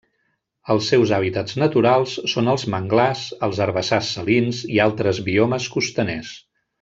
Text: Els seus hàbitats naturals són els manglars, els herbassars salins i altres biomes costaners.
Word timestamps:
Els 0.75 0.87
seus 0.93 1.11
hàbitats 1.17 1.57
naturals 1.65 2.15
són 2.33 2.49
els 2.55 2.65
manglars, 2.75 3.21
els 3.49 3.61
herbassars 3.67 4.09
salins 4.17 4.63
i 4.77 4.85
altres 4.87 5.21
biomes 5.29 5.69
costaners. 5.77 6.33